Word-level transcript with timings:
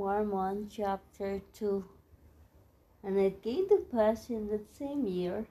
Mormon 0.00 0.66
chapter 0.70 1.42
2 1.52 1.84
And 3.02 3.18
it 3.18 3.42
came 3.42 3.68
to 3.68 3.84
pass 3.92 4.30
in 4.30 4.48
that 4.48 4.74
same 4.74 5.06
year, 5.06 5.46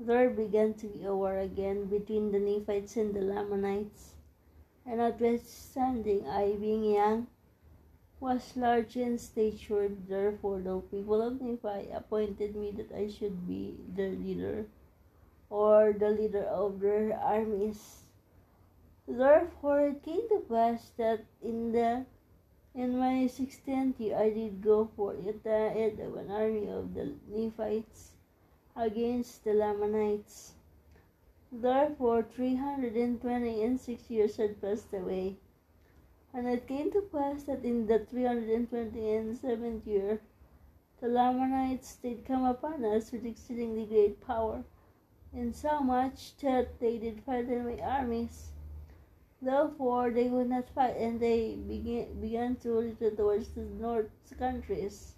there 0.00 0.30
began 0.30 0.74
to 0.74 0.88
be 0.88 1.04
a 1.04 1.14
war 1.14 1.38
again 1.38 1.84
between 1.84 2.32
the 2.32 2.40
Nephites 2.40 2.96
and 2.96 3.14
the 3.14 3.20
Lamanites. 3.20 4.16
And 4.84 4.98
notwithstanding 4.98 6.26
I, 6.26 6.56
being 6.56 6.82
young, 6.82 7.28
was 8.18 8.56
large 8.56 8.96
in 8.96 9.16
stature, 9.16 9.88
therefore 10.08 10.58
the 10.58 10.80
people 10.80 11.22
of 11.22 11.40
Nephi 11.40 11.92
appointed 11.92 12.56
me 12.56 12.72
that 12.72 12.90
I 12.90 13.06
should 13.06 13.46
be 13.46 13.76
their 13.94 14.10
leader, 14.10 14.66
or 15.50 15.92
the 15.92 16.10
leader 16.10 16.42
of 16.42 16.80
their 16.80 17.16
armies. 17.16 18.02
Therefore 19.06 19.86
it 19.90 20.02
came 20.02 20.28
to 20.30 20.42
pass 20.50 20.90
that 20.96 21.26
in 21.40 21.70
the 21.70 22.06
in 22.78 22.96
my 22.96 23.26
sixteenth 23.26 23.98
year 23.98 24.16
I 24.16 24.30
did 24.30 24.62
go 24.62 24.88
forth 24.94 25.26
at 25.26 25.42
the 25.42 25.60
of 25.98 26.14
an 26.16 26.30
army 26.30 26.68
of 26.70 26.94
the 26.94 27.12
Nephites 27.28 28.12
against 28.76 29.42
the 29.42 29.52
Lamanites. 29.52 30.52
Therefore 31.50 32.22
three 32.22 32.54
hundred 32.54 32.94
and 32.94 33.20
twenty 33.20 33.62
and 33.64 33.80
six 33.80 34.08
years 34.08 34.36
had 34.36 34.60
passed 34.60 34.92
away. 34.92 35.38
And 36.32 36.46
it 36.46 36.68
came 36.68 36.92
to 36.92 37.00
pass 37.00 37.42
that 37.44 37.64
in 37.64 37.86
the 37.88 37.98
three 37.98 38.24
hundred 38.24 38.50
and 38.50 38.70
twenty 38.70 39.10
and 39.12 39.36
seventh 39.36 39.84
year 39.84 40.20
the 41.00 41.08
Lamanites 41.08 41.96
did 41.96 42.24
come 42.24 42.44
upon 42.44 42.84
us 42.84 43.10
with 43.10 43.26
exceedingly 43.26 43.86
great 43.86 44.20
power, 44.24 44.62
insomuch 45.32 46.36
that 46.42 46.78
they 46.78 46.98
did 46.98 47.22
fight 47.24 47.48
my 47.48 47.80
armies 47.80 48.50
Therefore 49.40 50.10
they 50.10 50.28
would 50.28 50.48
not 50.48 50.68
fight, 50.70 50.96
and 50.96 51.20
they 51.20 51.54
began, 51.54 52.20
began 52.20 52.56
to 52.56 52.80
retreat 52.80 53.16
towards 53.16 53.48
the 53.50 53.62
north 53.62 54.10
countries. 54.38 55.14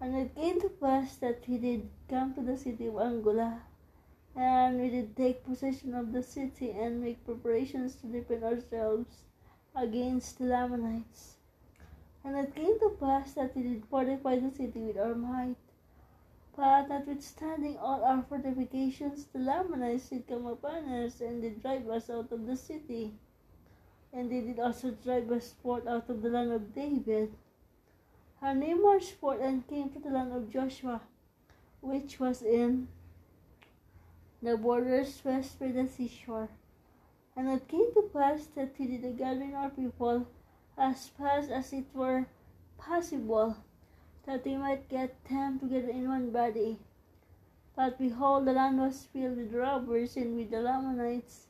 And 0.00 0.16
it 0.16 0.34
came 0.34 0.60
to 0.60 0.68
pass 0.68 1.16
that 1.16 1.44
he 1.44 1.58
did 1.58 1.88
come 2.08 2.34
to 2.34 2.42
the 2.42 2.56
city 2.56 2.88
of 2.88 2.98
Angola, 2.98 3.62
and 4.34 4.80
we 4.80 4.90
did 4.90 5.16
take 5.16 5.44
possession 5.44 5.94
of 5.94 6.12
the 6.12 6.22
city 6.22 6.70
and 6.72 7.00
make 7.00 7.24
preparations 7.24 7.94
to 7.96 8.08
defend 8.08 8.42
ourselves 8.42 9.22
against 9.76 10.38
the 10.38 10.46
Lamanites. 10.46 11.36
And 12.24 12.36
it 12.36 12.54
came 12.54 12.78
to 12.80 12.96
pass 12.98 13.32
that 13.34 13.54
we 13.54 13.62
did 13.62 13.84
fortify 13.86 14.40
the 14.40 14.50
city 14.50 14.80
with 14.80 14.98
our 14.98 15.14
might. 15.14 15.63
But 16.56 16.88
notwithstanding 16.88 17.78
all 17.78 18.04
our 18.04 18.22
fortifications, 18.22 19.26
the 19.32 19.40
Lamanites 19.40 20.08
did 20.08 20.28
come 20.28 20.46
upon 20.46 20.84
us, 20.88 21.20
and 21.20 21.42
they 21.42 21.50
drive 21.50 21.88
us 21.88 22.08
out 22.08 22.30
of 22.30 22.46
the 22.46 22.56
city. 22.56 23.14
And 24.12 24.30
they 24.30 24.40
did 24.40 24.60
also 24.60 24.92
drive 24.92 25.32
us 25.32 25.54
forth 25.62 25.86
out 25.88 26.08
of 26.08 26.22
the 26.22 26.28
land 26.28 26.52
of 26.52 26.72
David. 26.72 27.32
And 28.40 28.62
they 28.62 28.74
marched 28.74 29.12
forth 29.12 29.40
and 29.40 29.66
came 29.66 29.90
to 29.90 29.98
the 29.98 30.10
land 30.10 30.32
of 30.32 30.50
Joshua, 30.50 31.00
which 31.80 32.20
was 32.20 32.42
in 32.42 32.86
the 34.40 34.56
borders 34.56 35.20
west 35.24 35.58
by 35.58 35.72
the 35.72 35.88
seashore. 35.88 36.50
And 37.36 37.48
it 37.48 37.66
came 37.66 37.92
to 37.94 38.10
pass 38.12 38.46
that 38.54 38.78
we 38.78 38.86
did 38.86 39.18
gather 39.18 39.56
our 39.56 39.70
people 39.70 40.28
as 40.78 41.08
fast 41.08 41.50
as 41.50 41.72
it 41.72 41.86
were 41.92 42.26
possible 42.78 43.56
that 44.26 44.44
they 44.44 44.56
might 44.56 44.88
get 44.88 45.22
them 45.24 45.58
together 45.58 45.90
in 45.90 46.08
one 46.08 46.30
body. 46.30 46.78
But 47.76 47.98
behold, 47.98 48.46
the 48.46 48.52
land 48.52 48.78
was 48.78 49.06
filled 49.12 49.36
with 49.36 49.52
robbers 49.52 50.16
and 50.16 50.36
with 50.36 50.50
the 50.50 50.60
Lamanites, 50.60 51.48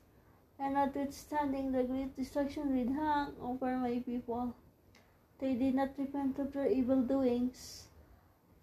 and 0.59 0.75
notwithstanding 0.75 1.73
the 1.73 1.85
great 1.85 2.17
destruction 2.17 2.75
which 2.75 2.97
hung 2.97 3.35
over 3.43 3.77
my 3.77 4.03
people, 4.05 4.55
they 5.39 5.55
did 5.55 5.75
not 5.75 5.99
repent 5.99 6.39
of 6.39 6.53
their 6.53 6.67
evil 6.67 7.03
doings. 7.03 7.89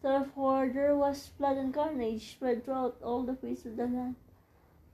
Therefore 0.01 0.71
there 0.73 0.95
was 0.95 1.29
blood 1.37 1.57
and 1.57 1.73
carnage 1.73 2.31
spread 2.31 2.65
throughout 2.65 2.97
all 3.03 3.21
the 3.21 3.35
face 3.35 3.65
of 3.65 3.77
the 3.77 3.85
land, 3.85 4.15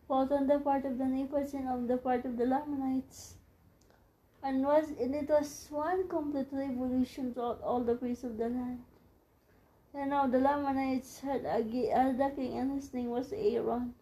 both 0.07 0.31
on 0.31 0.47
the 0.47 0.59
part 0.59 0.83
of 0.83 0.97
the 0.97 1.05
Nephites 1.05 1.53
and 1.53 1.69
on 1.69 1.87
the 1.87 1.97
part 1.97 2.25
of 2.25 2.35
the 2.35 2.45
Lamanites. 2.45 3.35
And 4.43 4.65
was 4.65 4.89
and 4.99 5.15
it 5.15 5.29
was 5.29 5.67
one 5.69 6.07
complete 6.09 6.47
revolution 6.51 7.33
throughout 7.33 7.61
all 7.61 7.79
the 7.79 7.97
face 7.97 8.23
of 8.23 8.37
the 8.37 8.49
land. 8.49 8.83
And 9.93 10.11
now 10.11 10.27
the 10.27 10.39
Lamanites 10.39 11.19
had 11.21 11.45
a, 11.45 11.63
king, 11.63 11.91
and 11.91 12.71
his 12.71 12.93
name 12.93 13.09
was 13.09 13.33
Aaron. 13.33 13.93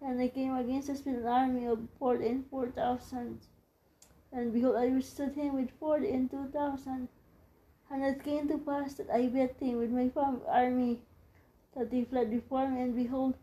And 0.00 0.20
they 0.20 0.28
came 0.28 0.54
against 0.54 0.90
us 0.90 1.04
with 1.04 1.16
an 1.16 1.26
army 1.26 1.66
of 1.66 1.80
forty 1.98 2.28
and 2.28 2.46
four 2.48 2.68
thousand. 2.68 3.40
And 4.32 4.52
behold, 4.52 4.76
I 4.76 4.88
withstood 4.88 5.34
him 5.34 5.54
with 5.54 5.70
forty 5.80 6.10
and 6.10 6.30
two 6.30 6.46
thousand. 6.52 7.08
And 7.90 8.04
it 8.04 8.22
came 8.22 8.46
to 8.48 8.58
pass 8.58 8.94
that 8.94 9.10
I 9.12 9.26
met 9.26 9.56
him 9.58 9.78
with 9.78 9.90
my 9.90 10.10
army, 10.46 11.00
that 11.74 11.90
he 11.90 12.04
fled 12.04 12.30
before 12.30 12.68
me. 12.68 12.82
And 12.82 12.94
behold, 12.94 13.34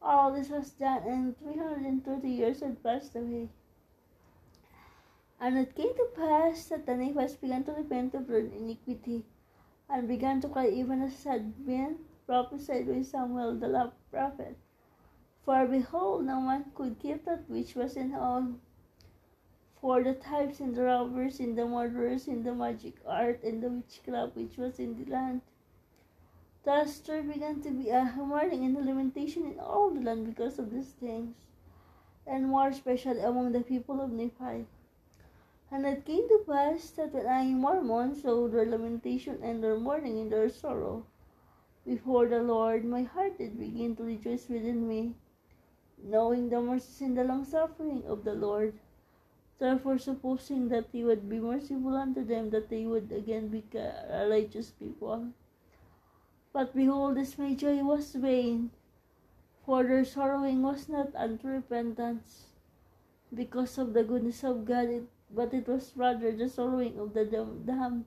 all 0.00 0.32
this 0.32 0.50
was 0.50 0.70
done, 0.70 1.02
and 1.06 1.38
three 1.38 1.56
hundred 1.56 1.86
and 1.86 2.04
thirty 2.04 2.28
years 2.28 2.60
had 2.60 2.82
passed 2.82 3.16
away. 3.16 3.48
And 5.40 5.58
it 5.58 5.74
came 5.74 5.94
to 5.94 6.08
pass 6.14 6.66
that 6.66 6.86
the 6.86 6.94
Nephites 6.94 7.34
began 7.34 7.64
to 7.64 7.72
repent 7.72 8.14
of 8.14 8.28
their 8.28 8.38
iniquity 8.38 9.24
and 9.94 10.08
began 10.08 10.40
to 10.40 10.48
cry 10.48 10.66
even 10.66 11.00
as 11.00 11.22
had 11.22 11.64
been 11.64 11.96
prophesied 12.26 12.88
by 12.88 13.00
Samuel 13.00 13.54
the 13.54 13.92
prophet. 14.10 14.56
For 15.44 15.66
behold, 15.66 16.24
no 16.24 16.40
one 16.40 16.72
could 16.74 16.98
keep 16.98 17.24
that 17.26 17.48
which 17.48 17.76
was 17.76 17.96
in 17.96 18.12
all. 18.12 18.54
For 19.80 20.02
the 20.02 20.14
types 20.14 20.58
and 20.58 20.74
the 20.74 20.82
robbers 20.82 21.38
and 21.38 21.56
the 21.56 21.64
murderers 21.64 22.26
and 22.26 22.42
the 22.42 22.52
magic 22.52 22.94
art 23.06 23.44
and 23.44 23.62
the 23.62 23.68
witchcraft 23.68 24.34
which 24.34 24.56
was 24.56 24.80
in 24.80 24.96
the 24.96 25.08
land. 25.08 25.42
Thus 26.64 26.98
there 26.98 27.22
began 27.22 27.60
to 27.60 27.70
be 27.70 27.90
a 27.90 28.04
mourning 28.16 28.64
and 28.64 28.76
a 28.76 28.80
lamentation 28.80 29.44
in 29.44 29.60
all 29.60 29.90
the 29.90 30.00
land 30.00 30.26
because 30.26 30.58
of 30.58 30.72
these 30.72 30.90
things, 30.98 31.36
and 32.26 32.48
more 32.48 32.68
especially 32.68 33.20
among 33.20 33.52
the 33.52 33.60
people 33.60 34.00
of 34.00 34.10
Nephi. 34.10 34.66
And 35.70 35.86
it 35.86 36.04
came 36.04 36.28
to 36.28 36.44
pass 36.46 36.90
that 36.90 37.12
when 37.12 37.26
I, 37.26 37.46
Mormon, 37.46 38.14
saw 38.14 38.48
their 38.48 38.66
lamentation 38.66 39.38
and 39.42 39.62
their 39.62 39.76
mourning 39.76 40.18
and 40.18 40.30
their 40.30 40.48
sorrow 40.48 41.06
before 41.86 42.26
the 42.26 42.42
Lord, 42.42 42.84
my 42.84 43.02
heart 43.02 43.36
did 43.36 43.58
begin 43.58 43.94
to 43.96 44.04
rejoice 44.04 44.48
within 44.48 44.88
me, 44.88 45.14
knowing 46.02 46.48
the 46.48 46.60
mercies 46.60 47.02
and 47.02 47.16
the 47.16 47.24
long 47.24 47.44
suffering 47.44 48.02
of 48.06 48.24
the 48.24 48.32
Lord. 48.32 48.72
Therefore, 49.58 49.98
supposing 49.98 50.68
that 50.68 50.88
He 50.92 51.04
would 51.04 51.28
be 51.28 51.38
merciful 51.38 51.94
unto 51.94 52.24
them, 52.24 52.50
that 52.50 52.70
they 52.70 52.86
would 52.86 53.12
again 53.12 53.48
be 53.48 53.62
a 53.76 54.26
righteous 54.28 54.70
people. 54.70 55.28
But 56.52 56.74
behold, 56.74 57.16
this 57.16 57.36
my 57.36 57.52
joy 57.52 57.84
was 57.84 58.14
vain, 58.14 58.70
for 59.66 59.84
their 59.84 60.04
sorrowing 60.04 60.62
was 60.62 60.88
not 60.88 61.14
unto 61.14 61.48
repentance. 61.48 62.46
Because 63.32 63.76
of 63.76 63.92
the 63.92 64.04
goodness 64.04 64.42
of 64.42 64.64
God, 64.64 64.88
it 64.88 65.08
but 65.30 65.54
it 65.54 65.66
was 65.66 65.92
rather 65.96 66.32
the 66.32 66.48
sorrowing 66.48 66.98
of 66.98 67.14
the 67.14 67.24
damned, 67.24 68.04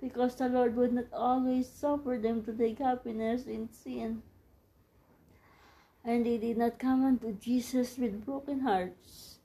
because 0.00 0.34
the 0.34 0.48
Lord 0.48 0.76
would 0.76 0.92
not 0.92 1.12
always 1.12 1.68
suffer 1.68 2.18
them 2.20 2.42
to 2.44 2.52
take 2.52 2.78
happiness 2.78 3.46
in 3.46 3.68
sin. 3.72 4.22
And 6.04 6.26
they 6.26 6.38
did 6.38 6.58
not 6.58 6.78
come 6.78 7.04
unto 7.04 7.32
Jesus 7.32 7.96
with 7.96 8.24
broken 8.26 8.60
hearts 8.60 9.38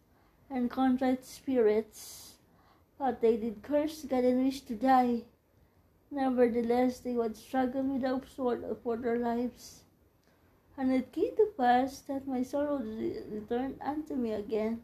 and 0.50 0.72
contrite 0.72 1.24
spirits, 1.24 2.34
but 2.97 3.22
they 3.22 3.38
did 3.38 3.62
curse 3.62 4.03
God 4.03 4.24
and 4.24 4.44
wish 4.44 4.62
to 4.62 4.75
die. 4.75 5.24
Nevertheless, 6.09 7.00
they 7.00 7.14
would 7.14 7.38
struggle 7.38 7.84
with 7.84 8.02
without 8.02 8.28
sword 8.29 8.66
for 8.84 8.97
their 8.97 9.19
lives. 9.19 9.84
And 10.78 10.91
it 10.91 11.12
came 11.12 11.35
to 11.35 11.53
pass 11.58 12.00
that 12.02 12.28
my 12.28 12.44
sorrow 12.44 12.78
returned 12.79 13.79
unto 13.81 14.16
me 14.16 14.34
again 14.34 14.81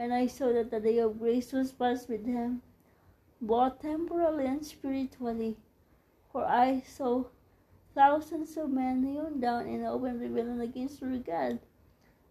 and 0.00 0.14
I 0.14 0.28
saw 0.28 0.50
that 0.54 0.70
the 0.70 0.80
day 0.80 0.98
of 0.98 1.18
grace 1.18 1.52
was 1.52 1.72
past 1.72 2.08
with 2.08 2.24
him, 2.24 2.62
both 3.38 3.80
temporally 3.82 4.46
and 4.46 4.64
spiritually. 4.64 5.58
For 6.32 6.46
I 6.46 6.80
saw 6.80 7.24
thousands 7.94 8.56
of 8.56 8.70
men 8.70 9.02
hewn 9.02 9.40
down 9.40 9.66
in 9.66 9.84
open 9.84 10.18
rebellion 10.18 10.62
against 10.62 11.02
our 11.02 11.18
God, 11.18 11.58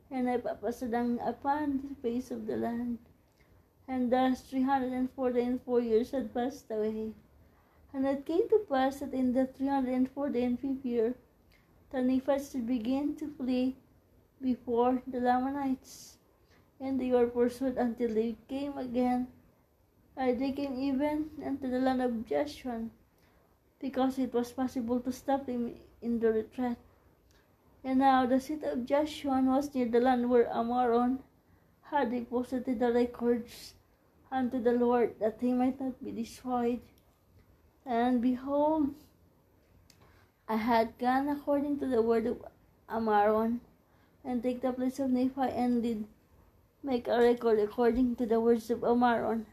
and 0.10 0.28
I 0.28 0.38
passed 0.38 0.62
papasadang 0.62 1.20
upon 1.22 1.82
the 1.88 1.96
face 2.02 2.32
of 2.32 2.48
the 2.48 2.58
land. 2.58 2.98
And 3.88 4.12
thus 4.12 4.42
three 4.42 4.64
hundred 4.64 4.94
and 4.94 5.12
forty 5.12 5.42
and 5.42 5.62
four 5.62 5.80
years 5.80 6.10
had 6.10 6.34
passed 6.34 6.72
away. 6.72 7.14
And 7.94 8.08
it 8.08 8.26
came 8.26 8.50
to 8.50 8.66
pass 8.68 9.02
that 9.02 9.14
in 9.14 9.34
the 9.34 9.46
three 9.46 9.68
hundred 9.68 9.94
and 9.94 10.10
forty 10.10 10.44
and 10.44 10.60
fifth 10.60 10.84
year, 10.84 11.14
the 11.92 12.02
Nephites 12.02 12.50
did 12.50 12.66
begin 12.66 13.16
to 13.18 13.28
flee 13.28 13.76
before 14.42 15.04
the 15.06 15.20
Lamanites 15.20 16.19
and 16.80 17.00
they 17.00 17.12
were 17.12 17.28
pursued 17.28 17.78
until 17.78 18.14
they 18.14 18.36
came 18.48 18.78
again. 18.78 19.28
Uh, 20.18 20.34
they 20.34 20.52
came 20.52 20.80
even 20.80 21.30
into 21.42 21.68
the 21.68 21.80
land 21.80 22.02
of 22.02 22.12
Jeshurun, 22.26 22.90
because 23.80 24.20
it 24.20 24.34
was 24.34 24.52
possible 24.52 25.00
to 25.00 25.12
stop 25.12 25.46
them 25.46 25.76
in 26.02 26.20
the 26.20 26.32
retreat. 26.32 26.78
And 27.84 28.00
now 28.00 28.26
the 28.26 28.40
city 28.40 28.66
of 28.66 28.80
Jeshurun 28.80 29.46
was 29.46 29.74
near 29.74 29.88
the 29.88 30.02
land 30.02 30.30
where 30.30 30.46
Ammaron 30.46 31.20
had 31.84 32.12
deposited 32.12 32.80
the 32.80 32.92
records 32.92 33.74
unto 34.32 34.62
the 34.62 34.74
Lord 34.74 35.16
that 35.20 35.38
he 35.40 35.54
might 35.54 35.80
not 35.80 36.04
be 36.04 36.12
destroyed. 36.12 36.82
And 37.86 38.22
behold, 38.22 38.94
I 40.48 40.58
had 40.58 40.98
gone 40.98 41.30
according 41.30 41.80
to 41.80 41.88
the 41.88 42.02
word 42.02 42.26
of 42.28 42.44
Ammaron, 42.90 43.60
and 44.26 44.44
take 44.44 44.62
the 44.62 44.74
place 44.74 45.00
of 45.00 45.10
Nephi, 45.12 45.42
and 45.42 45.82
did 45.82 46.06
make 46.84 47.08
a 47.08 47.20
record 47.20 47.60
according 47.60 48.16
to 48.16 48.26
the 48.26 48.40
words 48.40 48.70
of 48.70 48.80
Ammaron. 48.80 49.46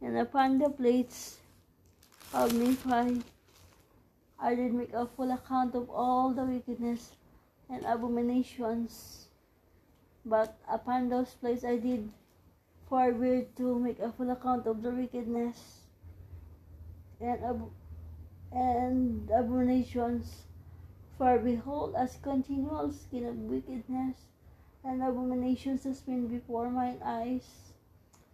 And 0.00 0.16
upon 0.16 0.58
the 0.58 0.70
plates 0.70 1.38
of 2.32 2.54
Nephi, 2.54 3.22
I 4.38 4.54
did 4.54 4.72
make 4.72 4.92
a 4.94 5.06
full 5.06 5.32
account 5.32 5.74
of 5.74 5.90
all 5.90 6.32
the 6.32 6.44
wickedness 6.44 7.16
and 7.68 7.84
abominations. 7.84 9.26
But 10.24 10.56
upon 10.68 11.08
those 11.08 11.34
plates 11.34 11.64
I 11.64 11.76
did 11.76 12.10
forbear 12.88 13.46
to 13.56 13.78
make 13.78 13.98
a 13.98 14.12
full 14.12 14.30
account 14.30 14.66
of 14.66 14.82
the 14.82 14.90
wickedness 14.90 15.86
and 17.20 17.44
ab- 17.44 17.72
and 18.52 19.30
abominations. 19.30 20.44
For 21.18 21.38
behold, 21.38 21.94
as 21.96 22.16
continual 22.16 22.92
skin 22.92 23.26
of 23.26 23.36
wickedness 23.36 24.16
and 24.82 25.02
abominations 25.02 25.84
has 25.84 26.00
been 26.00 26.26
before 26.26 26.70
mine 26.70 27.00
eyes, 27.04 27.72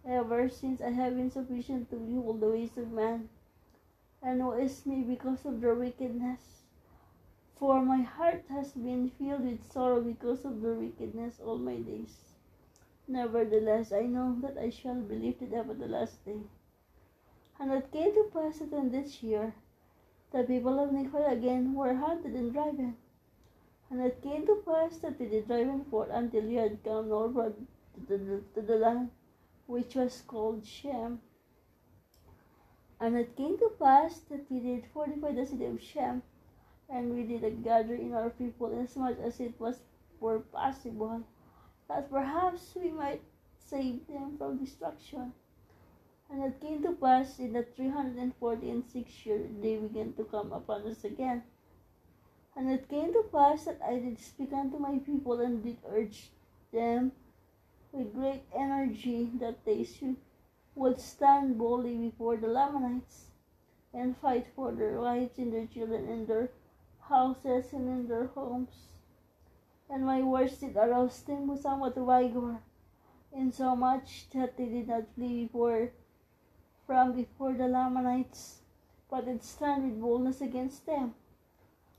ever 0.05 0.49
since 0.49 0.81
I 0.81 0.91
have 0.91 1.15
been 1.15 1.29
sufficient 1.29 1.89
to 1.89 1.97
behold 1.97 2.39
the 2.39 2.49
ways 2.49 2.77
of 2.77 2.91
man, 2.91 3.29
and 4.21 4.45
woe 4.45 4.53
is 4.53 4.85
me 4.85 5.03
because 5.03 5.45
of 5.45 5.61
their 5.61 5.75
wickedness. 5.75 6.63
For 7.57 7.81
my 7.81 8.01
heart 8.01 8.43
has 8.49 8.73
been 8.73 9.09
filled 9.09 9.43
with 9.45 9.71
sorrow 9.71 10.01
because 10.01 10.45
of 10.45 10.61
their 10.61 10.75
wickedness 10.75 11.39
all 11.43 11.57
my 11.57 11.77
days. 11.77 12.15
Nevertheless, 13.07 13.91
I 13.91 14.01
know 14.01 14.37
that 14.41 14.57
I 14.57 14.69
shall 14.69 15.01
be 15.01 15.15
lifted 15.15 15.53
up 15.53 15.69
at 15.69 15.79
the 15.79 15.87
last 15.87 16.23
day. 16.25 16.41
And 17.59 17.71
it 17.71 17.91
came 17.91 18.13
to 18.13 18.29
pass 18.31 18.59
that 18.59 18.73
in 18.73 18.91
this 18.91 19.23
year, 19.23 19.55
the 20.31 20.43
people 20.43 20.77
of 20.77 20.91
Nephi 20.91 21.23
again 21.23 21.73
were 21.73 21.95
hunted 21.95 22.33
and 22.33 22.51
driven. 22.53 22.97
And 23.89 24.01
it 24.01 24.21
came 24.21 24.45
to 24.45 24.61
pass 24.65 24.97
that 24.97 25.17
they 25.17 25.27
did 25.27 25.47
driven 25.47 25.85
forth 25.85 26.09
until 26.11 26.41
he 26.41 26.55
had 26.55 26.83
come 26.83 27.09
northward 27.09 27.55
to 28.07 28.17
the, 28.17 28.43
to 28.53 28.61
the 28.61 28.75
land 28.75 29.11
which 29.65 29.95
was 29.95 30.21
called 30.21 30.65
Shem. 30.65 31.21
And 32.99 33.15
it 33.15 33.35
came 33.35 33.57
to 33.59 33.71
pass 33.79 34.19
that 34.29 34.49
we 34.49 34.59
did 34.59 34.85
fortify 34.93 35.31
the 35.31 35.45
city 35.45 35.65
of 35.65 35.81
Shem, 35.81 36.23
and 36.89 37.13
we 37.13 37.23
did 37.23 37.63
gather 37.63 37.95
in 37.95 38.13
our 38.13 38.29
people 38.29 38.71
inasmuch 38.71 39.19
as 39.19 39.39
it 39.39 39.59
was 39.59 39.79
were 40.19 40.39
possible, 40.39 41.21
that 41.87 42.09
perhaps 42.09 42.75
we 42.75 42.89
might 42.89 43.21
save 43.59 44.07
them 44.07 44.37
from 44.37 44.57
destruction. 44.57 45.33
And 46.29 46.43
it 46.43 46.59
came 46.59 46.81
to 46.83 46.91
pass 46.93 47.39
in 47.39 47.53
the 47.53 47.63
three 47.63 47.89
hundred 47.89 48.17
and 48.17 48.35
forty 48.35 48.69
and 48.69 48.83
sixth 48.85 49.25
year 49.25 49.47
they 49.61 49.77
began 49.77 50.13
to 50.13 50.23
come 50.25 50.51
upon 50.51 50.87
us 50.87 51.03
again. 51.03 51.43
And 52.57 52.71
it 52.71 52.89
came 52.89 53.13
to 53.13 53.21
pass 53.31 53.65
that 53.65 53.79
I 53.85 53.99
did 53.99 54.19
speak 54.19 54.51
unto 54.51 54.79
my 54.79 54.97
people 54.97 55.39
and 55.41 55.63
did 55.63 55.77
urge 55.87 56.31
them 56.73 57.11
with 57.91 58.15
great 58.15 58.41
energy 58.51 59.29
that 59.39 59.63
they 59.63 59.83
should 59.83 60.15
would 60.73 60.99
stand 60.99 61.57
boldly 61.57 61.95
before 61.97 62.37
the 62.37 62.47
Lamanites 62.47 63.31
and 63.93 64.17
fight 64.17 64.47
for 64.55 64.71
their 64.71 64.99
wives 64.99 65.37
and 65.37 65.53
their 65.53 65.67
children 65.67 66.07
in 66.07 66.25
their 66.25 66.49
houses 67.09 67.73
and 67.73 67.87
in 67.87 68.07
their 68.07 68.27
homes. 68.27 68.93
And 69.89 70.05
my 70.05 70.21
words 70.21 70.57
did 70.57 70.75
arouse 70.75 71.21
them 71.21 71.47
with 71.47 71.61
somewhat 71.61 71.95
vigor, 71.95 72.57
insomuch 73.31 74.29
that 74.33 74.57
they 74.57 74.65
did 74.65 74.87
not 74.87 75.13
flee 75.15 75.45
before 75.45 75.91
from 76.87 77.13
before 77.13 77.53
the 77.53 77.67
Lamanites, 77.67 78.61
but 79.09 79.25
did 79.25 79.43
stand 79.43 79.83
with 79.83 80.01
boldness 80.01 80.41
against 80.41 80.85
them. 80.85 81.13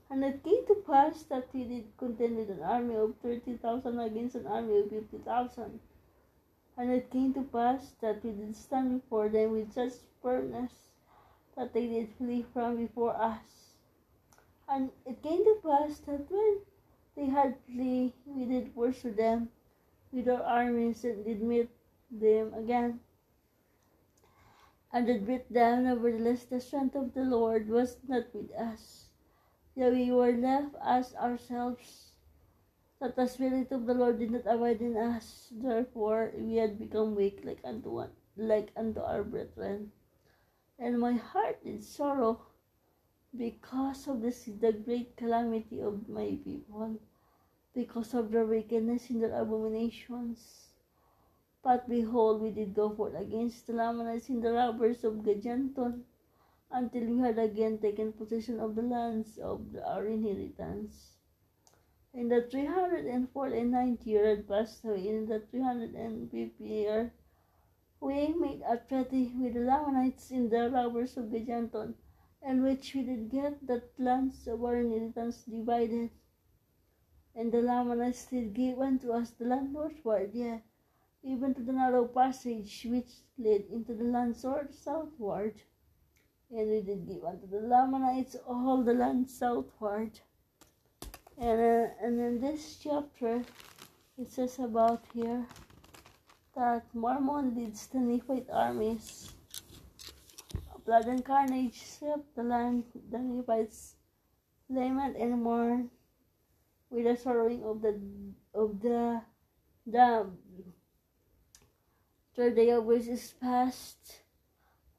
And 0.09 0.23
it 0.25 0.43
came 0.43 0.65
to 0.67 0.75
pass 0.75 1.23
that 1.23 1.49
he 1.53 1.63
did 1.63 1.95
contend 1.97 2.35
with 2.37 2.49
an 2.49 2.63
army 2.63 2.95
of 2.95 3.15
thirty 3.21 3.55
thousand 3.57 3.99
against 3.99 4.35
an 4.35 4.47
army 4.47 4.79
of 4.79 4.89
fifty 4.89 5.19
thousand. 5.19 5.79
And 6.77 6.91
it 6.91 7.11
came 7.11 7.33
to 7.35 7.43
pass 7.43 7.93
that 8.01 8.23
we 8.23 8.31
did 8.31 8.55
stand 8.55 9.01
before 9.01 9.29
them 9.29 9.51
with 9.51 9.71
such 9.71 9.93
firmness 10.21 10.89
that 11.55 11.73
they 11.73 11.87
did 11.87 12.09
flee 12.17 12.45
from 12.53 12.77
before 12.77 13.15
us. 13.15 13.75
And 14.67 14.91
it 15.05 15.21
came 15.21 15.43
to 15.43 15.61
pass 15.63 15.99
that 15.99 16.29
when 16.31 16.61
they 17.15 17.25
had 17.25 17.57
flee, 17.65 18.13
we 18.25 18.45
did 18.45 18.75
pursue 18.75 19.11
them 19.11 19.49
with 20.11 20.27
our 20.27 20.41
armies 20.43 21.03
and 21.03 21.23
did 21.25 21.41
meet 21.41 21.69
them 22.09 22.53
again. 22.53 22.99
And 24.91 25.05
did 25.05 25.27
beat 25.27 25.51
them, 25.53 25.83
nevertheless 25.83 26.45
the 26.45 26.59
strength 26.59 26.95
of 26.95 27.13
the 27.13 27.23
Lord 27.23 27.69
was 27.69 27.97
not 28.07 28.33
with 28.33 28.51
us. 28.53 29.08
Yet 29.79 29.93
we 29.93 30.11
were 30.11 30.33
left 30.33 30.75
as 30.83 31.15
ourselves, 31.15 32.11
that 32.99 33.15
the 33.15 33.27
Spirit 33.27 33.71
of 33.71 33.85
the 33.85 33.93
Lord 33.93 34.19
did 34.19 34.31
not 34.31 34.45
abide 34.45 34.81
in 34.81 34.97
us. 34.97 35.47
Therefore 35.55 36.33
we 36.35 36.55
had 36.55 36.77
become 36.77 37.15
weak 37.15 37.39
like 37.45 37.61
unto 37.63 37.89
one, 37.89 38.11
like 38.35 38.73
unto 38.75 38.99
our 38.99 39.23
brethren. 39.23 39.93
And 40.77 40.99
my 40.99 41.13
heart 41.13 41.63
did 41.63 41.81
sorrow 41.81 42.41
because 43.37 44.05
of 44.09 44.19
this 44.19 44.49
the 44.59 44.73
great 44.73 45.15
calamity 45.15 45.79
of 45.79 46.09
my 46.09 46.37
people, 46.43 46.99
because 47.73 48.13
of 48.13 48.31
their 48.31 48.45
wickedness 48.45 49.09
and 49.09 49.23
their 49.23 49.39
abominations. 49.39 50.73
But 51.63 51.87
behold, 51.87 52.41
we 52.41 52.51
did 52.51 52.73
go 52.73 52.89
forth 52.89 53.15
against 53.15 53.67
the 53.67 53.73
Lamanites 53.73 54.27
and 54.27 54.43
the 54.43 54.51
robbers 54.51 55.05
of 55.05 55.23
Gadianton, 55.23 56.03
until 56.71 57.05
we 57.05 57.19
had 57.19 57.39
again 57.39 57.77
taken 57.79 58.13
possession 58.13 58.59
of 58.59 58.75
the 58.75 58.81
lands 58.81 59.37
of 59.37 59.61
our 59.85 60.05
inheritance. 60.05 61.17
In 62.13 62.27
the 62.29 62.41
three 62.49 62.65
hundred 62.65 63.05
and 63.05 63.29
forty-ninth 63.29 64.05
year 64.05 64.27
had 64.27 64.47
passed 64.47 64.83
away, 64.83 65.07
in 65.07 65.27
the 65.27 65.39
three 65.39 65.61
hundred 65.61 65.93
and 65.93 66.29
fifth 66.31 66.59
year, 66.59 67.13
we 67.99 68.33
made 68.33 68.61
a 68.67 68.77
treaty 68.77 69.33
with 69.37 69.53
the 69.53 69.59
Lamanites 69.59 70.31
in 70.31 70.49
the 70.49 70.69
robbers 70.69 71.17
of 71.17 71.25
Gadianton, 71.25 71.93
in 72.41 72.63
which 72.63 72.95
we 72.95 73.03
did 73.03 73.29
get 73.29 73.67
the 73.67 73.83
lands 73.97 74.47
of 74.47 74.63
our 74.63 74.77
inheritance 74.77 75.43
divided. 75.43 76.09
And 77.35 77.51
the 77.51 77.61
Lamanites 77.61 78.25
did 78.25 78.53
give 78.53 78.79
unto 78.79 79.11
us 79.11 79.31
the 79.31 79.45
land 79.45 79.73
northward, 79.73 80.33
yea, 80.33 80.63
even 81.23 81.53
to 81.53 81.61
the 81.61 81.73
narrow 81.73 82.07
passage 82.07 82.87
which 82.89 83.11
led 83.37 83.65
into 83.71 83.93
the 83.93 84.05
land 84.05 84.35
southward. 84.35 85.61
And 86.51 86.69
we 86.69 86.81
did 86.81 87.07
give 87.07 87.23
unto 87.23 87.47
the 87.47 87.59
Lamanites 87.59 88.35
all 88.47 88.83
the 88.83 88.93
land 88.93 89.29
southward. 89.29 90.19
And, 91.37 91.59
uh, 91.59 91.87
and 92.01 92.19
in 92.19 92.41
this 92.41 92.77
chapter, 92.81 93.43
it 94.17 94.31
says 94.31 94.59
about 94.59 95.03
here 95.13 95.45
that 96.55 96.83
Mormon 96.93 97.55
leads 97.55 97.87
the 97.87 97.99
Nephite 97.99 98.49
armies. 98.51 99.31
Blood 100.85 101.05
and 101.05 101.23
carnage 101.23 101.83
swept 101.83 102.35
the 102.35 102.43
land, 102.43 102.83
the 103.11 103.19
Nephites 103.19 103.95
lament 104.69 105.17
and 105.17 105.43
mourn 105.43 105.89
with 106.89 107.05
the 107.05 107.15
sorrowing 107.15 107.63
of 107.63 107.81
the 107.81 107.99
of 108.53 108.81
the 108.81 109.21
damned. 109.89 110.37
Third 112.35 112.55
day 112.55 112.69
of 112.71 112.85
which 112.85 113.07
is 113.07 113.33
past. 113.39 114.21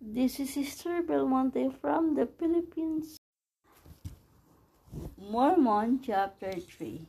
This 0.00 0.40
is 0.40 0.54
Sister 0.54 1.02
Belmonte 1.02 1.70
from 1.80 2.16
the 2.16 2.26
Philippines. 2.26 3.16
Mormon 5.16 6.00
chapter 6.02 6.50
3 6.52 7.06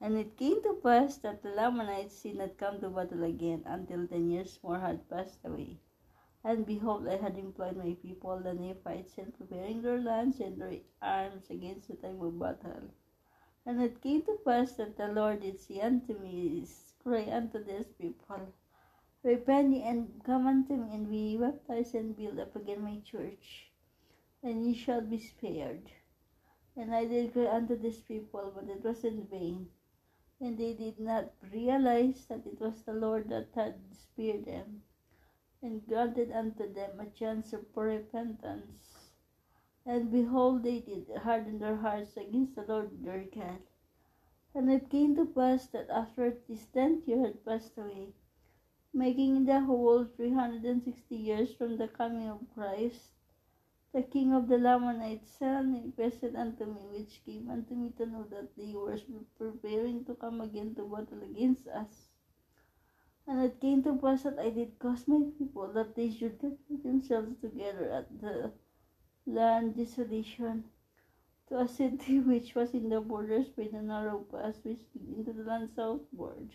And 0.00 0.16
it 0.16 0.36
came 0.36 0.60
to 0.64 0.74
pass 0.82 1.18
that 1.18 1.44
the 1.44 1.50
Lamanites 1.50 2.20
did 2.22 2.36
not 2.36 2.58
come 2.58 2.80
to 2.80 2.90
battle 2.90 3.22
again 3.22 3.62
until 3.64 4.08
ten 4.08 4.28
years 4.28 4.58
more 4.62 4.80
had 4.80 5.08
passed 5.08 5.38
away. 5.44 5.78
And 6.46 6.64
behold, 6.64 7.08
I 7.08 7.16
had 7.16 7.36
employed 7.36 7.76
my 7.76 7.96
people, 8.00 8.38
the 8.38 8.54
Nephites, 8.54 9.18
in 9.18 9.32
preparing 9.32 9.82
their 9.82 10.00
lands 10.00 10.38
and 10.38 10.62
their 10.62 10.78
arms 11.02 11.50
against 11.50 11.88
the 11.88 11.96
time 11.96 12.22
of 12.22 12.38
battle. 12.38 12.92
And 13.66 13.82
it 13.82 14.00
came 14.00 14.22
to 14.22 14.38
pass 14.44 14.74
that 14.74 14.96
the 14.96 15.08
Lord 15.08 15.40
did 15.42 15.60
say 15.60 15.80
unto 15.80 16.16
me, 16.16 16.64
Cry 17.02 17.28
unto 17.32 17.64
this 17.64 17.92
people, 17.98 18.52
Repent 19.24 19.74
ye 19.74 19.82
and 19.82 20.22
come 20.24 20.46
unto 20.46 20.76
me, 20.76 20.94
and 20.94 21.10
be 21.10 21.36
baptized 21.36 21.96
and 21.96 22.16
build 22.16 22.38
up 22.38 22.54
again 22.54 22.82
my 22.82 23.00
church, 23.00 23.72
and 24.44 24.64
ye 24.64 24.72
shall 24.72 25.00
be 25.02 25.18
spared. 25.18 25.90
And 26.76 26.94
I 26.94 27.06
did 27.06 27.32
cry 27.32 27.48
unto 27.48 27.76
this 27.76 28.00
people, 28.02 28.52
but 28.54 28.70
it 28.70 28.84
was 28.84 29.02
in 29.04 29.26
vain. 29.26 29.68
And 30.40 30.56
they 30.56 30.74
did 30.74 31.00
not 31.00 31.32
realize 31.52 32.26
that 32.28 32.46
it 32.46 32.60
was 32.60 32.82
the 32.82 32.94
Lord 32.94 33.30
that 33.30 33.48
had 33.56 33.74
spared 33.92 34.44
them, 34.44 34.82
and 35.62 35.86
granted 35.86 36.32
unto 36.32 36.72
them 36.72 37.00
a 37.00 37.06
chance 37.06 37.54
for 37.72 37.84
repentance. 37.84 39.10
And 39.84 40.10
behold, 40.10 40.62
they 40.64 40.80
did 40.80 41.08
harden 41.16 41.58
their 41.58 41.76
hearts 41.76 42.16
against 42.16 42.56
the 42.56 42.62
Lord 42.62 42.90
their 43.02 43.24
God. 43.34 43.60
And 44.54 44.70
it 44.70 44.90
came 44.90 45.14
to 45.16 45.26
pass 45.26 45.66
that 45.68 45.90
after 45.90 46.36
this 46.48 46.66
tenth 46.66 47.06
year 47.06 47.20
had 47.20 47.44
passed 47.44 47.76
away, 47.78 48.14
making 48.92 49.44
the 49.44 49.60
whole 49.60 50.04
three 50.04 50.32
hundred 50.32 50.64
and 50.64 50.82
sixty 50.82 51.16
years 51.16 51.52
from 51.54 51.76
the 51.76 51.88
coming 51.88 52.28
of 52.28 52.40
Christ, 52.54 53.12
the 53.92 54.02
king 54.02 54.32
of 54.32 54.48
the 54.48 54.58
Lamanites 54.58 55.30
sent 55.38 55.74
a 56.22 56.34
unto 56.34 56.64
me, 56.64 56.80
which 56.90 57.24
came 57.24 57.48
unto 57.50 57.74
me 57.74 57.92
to 57.96 58.06
know 58.06 58.24
that 58.30 58.56
they 58.56 58.74
were 58.74 58.98
preparing 59.38 60.04
to 60.04 60.14
come 60.14 60.40
again 60.40 60.74
to 60.74 60.82
battle 60.84 61.22
against 61.22 61.68
us. 61.68 62.05
And 63.28 63.42
it 63.42 63.60
came 63.60 63.82
to 63.82 63.94
pass 63.96 64.22
that 64.22 64.38
I 64.38 64.50
did 64.50 64.78
cause 64.78 65.06
my 65.08 65.20
people 65.38 65.66
that 65.72 65.94
they 65.96 66.10
should 66.10 66.40
gather 66.40 66.56
themselves 66.82 67.36
together 67.40 67.90
at 67.90 68.20
the 68.20 68.52
land 69.26 69.76
desolation 69.76 70.64
to 71.48 71.58
a 71.58 71.68
city 71.68 72.20
which 72.30 72.54
was 72.54 72.72
in 72.72 72.88
the 72.88 73.00
borders 73.00 73.48
by 73.48 73.64
the 73.64 73.82
narrow 73.82 74.20
pass 74.20 74.54
which 74.62 74.80
led 74.94 75.18
into 75.18 75.32
the 75.32 75.42
land 75.42 75.70
southward. 75.74 76.50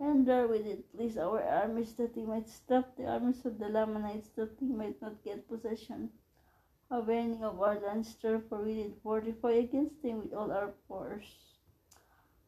And 0.00 0.26
there 0.26 0.48
we 0.48 0.58
did 0.58 0.92
place 0.92 1.16
our 1.16 1.42
armies 1.42 1.94
that 1.94 2.16
we 2.16 2.24
might 2.24 2.48
stop 2.48 2.96
the 2.96 3.06
armies 3.06 3.44
of 3.44 3.58
the 3.58 3.68
Lamanites 3.68 4.30
that 4.30 4.58
they 4.58 4.66
might 4.66 5.00
not 5.00 5.22
get 5.22 5.48
possession 5.48 6.10
of 6.90 7.08
any 7.08 7.34
of 7.42 7.60
our 7.60 7.78
lands. 7.78 8.16
Therefore 8.20 8.62
we 8.62 8.74
did 8.74 8.96
fortify 9.02 9.52
against 9.52 10.02
them 10.02 10.22
with 10.22 10.34
all 10.34 10.50
our 10.50 10.72
force. 10.88 11.49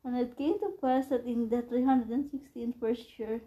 And 0.04 0.16
it 0.16 0.36
came 0.36 0.58
to 0.58 0.76
pass 0.80 1.08
that 1.08 1.24
in 1.24 1.48
the 1.48 1.62
316th 1.62 2.80
first 2.80 3.18
year, 3.18 3.40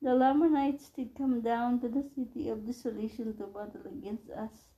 the 0.00 0.14
Lamanites 0.14 0.90
did 0.90 1.16
come 1.16 1.40
down 1.40 1.80
to 1.80 1.88
the 1.88 2.04
city 2.14 2.48
of 2.48 2.66
desolation 2.66 3.36
to 3.38 3.46
battle 3.46 3.86
against 3.86 4.30
us. 4.30 4.68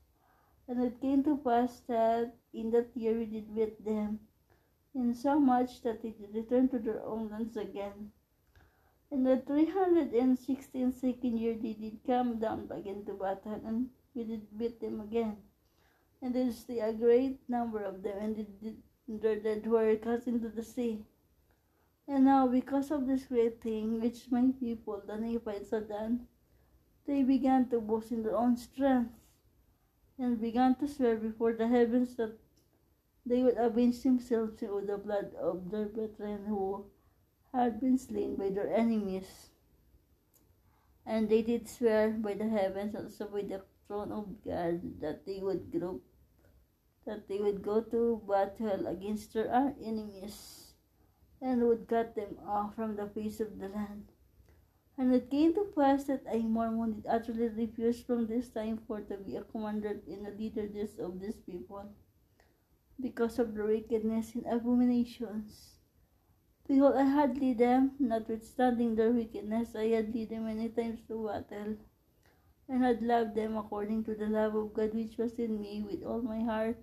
And 0.69 0.83
it 0.83 1.01
came 1.01 1.23
to 1.25 1.37
pass 1.37 1.81
that 1.89 2.25
uh, 2.25 2.31
in 2.55 2.71
that 2.71 2.89
year 2.95 3.19
we 3.19 3.27
did 3.27 3.55
beat 3.55 3.85
them, 3.85 4.21
in 4.95 5.15
so 5.15 5.39
much 5.39 5.83
that 5.83 6.03
they 6.03 6.11
did 6.11 6.35
return 6.35 6.69
to 6.69 6.79
their 6.79 7.05
own 7.05 7.29
lands 7.31 7.57
again. 7.57 8.13
In 9.11 9.23
the 9.23 9.37
316th 9.47 10.95
second 10.95 11.39
year 11.39 11.55
they 11.55 11.75
did 11.75 11.99
come 12.07 12.39
down 12.39 12.69
again 12.71 13.05
to 13.07 13.13
battle, 13.13 13.61
and 13.65 13.91
we 14.15 14.25
did 14.25 14.59
beat 14.59 14.81
them 14.81 15.01
again. 15.01 15.37
And 16.23 16.35
there 16.35 16.47
is 16.47 16.65
a 16.69 16.93
great 16.93 17.39
number 17.49 17.83
of 17.83 18.03
them, 18.03 18.17
and 18.21 18.37
they 18.37 18.47
did, 18.63 18.83
dead 19.09 19.67
were 19.67 19.97
cast 19.97 20.27
into 20.27 20.49
the 20.49 20.63
sea. 20.63 21.05
And 22.09 22.25
now, 22.25 22.47
because 22.47 22.91
of 22.91 23.07
this 23.07 23.25
great 23.25 23.61
thing 23.61 24.01
which 24.01 24.31
my 24.31 24.53
people, 24.61 25.03
the 25.07 25.17
Nephites, 25.17 25.71
had 25.71 25.89
done, 25.89 26.27
they 27.07 27.23
began 27.23 27.69
to 27.71 27.81
boast 27.81 28.13
in 28.13 28.23
their 28.23 28.37
own 28.37 28.57
strength 28.57 29.13
and 30.19 30.41
began 30.41 30.75
to 30.77 30.89
swear 30.89 31.17
before 31.17 31.53
the 31.53 31.69
heavens 31.69 32.17
that 32.17 32.39
they 33.25 33.43
would 33.43 33.57
avenge 33.57 34.03
themselves 34.03 34.61
with 34.61 34.87
the 34.87 34.97
blood 34.97 35.35
of 35.35 35.71
their 35.71 35.87
brethren 35.87 36.45
who 36.47 36.87
had 37.53 37.81
been 37.81 37.99
slain 37.99 38.37
by 38.37 38.51
their 38.51 38.73
enemies. 38.73 39.51
And 41.05 41.29
they 41.29 41.43
did 41.43 41.69
swear 41.69 42.11
by 42.11 42.35
the 42.35 42.49
heavens 42.49 42.95
and 42.95 43.07
also 43.07 43.27
by 43.27 43.43
the 43.43 43.63
throne 43.87 44.13
of 44.13 44.45
God 44.45 45.01
that 45.01 45.27
they 45.27 45.41
would 45.41 45.71
group, 45.71 46.03
that 47.07 47.29
they 47.29 47.39
would 47.39 47.63
go 47.63 47.81
to 47.81 48.21
battle 48.29 48.87
against 48.87 49.33
their 49.33 49.75
enemies 49.83 50.73
and 51.41 51.63
would 51.63 51.87
cut 51.89 52.15
them 52.15 52.37
off 52.47 52.75
from 52.75 52.97
the 52.97 53.07
face 53.07 53.41
of 53.41 53.59
the 53.59 53.69
land. 53.69 54.13
And 54.99 55.15
it 55.15 55.31
came 55.31 55.55
to 55.55 55.73
pass 55.77 56.05
that 56.05 56.25
a 56.31 56.39
Mormon 56.39 56.95
did 56.95 57.07
utterly 57.07 57.49
refuse 57.49 58.03
from 58.03 58.27
this 58.27 58.49
time 58.49 58.79
forth 58.79 59.09
to 59.09 59.19
be 59.19 59.37
a 59.37 59.43
commander 59.43 60.01
in 60.07 60.27
a 60.27 60.31
leader 60.31 60.69
of 60.99 61.21
this 61.21 61.37
people, 61.37 61.85
because 62.99 63.39
of 63.39 63.55
their 63.55 63.67
wickedness 63.67 64.35
and 64.35 64.47
abominations. 64.47 65.77
Behold, 66.67 66.95
I 66.97 67.05
had 67.05 67.39
lead 67.39 67.59
them, 67.59 67.93
notwithstanding 68.01 68.97
their 68.97 69.13
wickedness, 69.13 69.77
I 69.77 69.89
had 69.89 70.15
lead 70.15 70.31
them 70.31 70.47
many 70.47 70.71
times 70.71 71.01
to 71.09 71.27
battle, 71.27 71.77
and 72.69 72.83
had 72.83 73.03
loved 73.03 73.35
them 73.37 73.57
according 73.57 74.03
to 74.05 74.15
the 74.15 74.27
love 74.27 74.55
of 74.55 74.73
God 74.73 74.95
which 74.95 75.19
was 75.19 75.35
in 75.35 75.61
me 75.61 75.85
with 75.89 76.03
all 76.03 76.23
my 76.23 76.41
heart. 76.41 76.79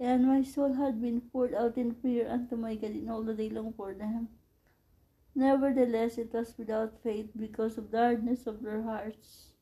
And 0.00 0.26
my 0.26 0.42
soul 0.42 0.72
had 0.72 1.02
been 1.02 1.20
poured 1.20 1.54
out 1.54 1.76
in 1.76 1.94
prayer 1.94 2.30
unto 2.30 2.56
my 2.56 2.74
God 2.74 2.92
in 2.92 3.10
all 3.10 3.22
the 3.22 3.34
day 3.34 3.50
long 3.50 3.74
for 3.74 3.92
them. 3.92 4.30
Nevertheless, 5.34 6.16
it 6.16 6.32
was 6.32 6.54
without 6.56 7.02
faith 7.02 7.28
because 7.38 7.76
of 7.76 7.90
the 7.90 7.98
hardness 7.98 8.46
of 8.46 8.62
their 8.62 8.82
hearts. 8.82 9.52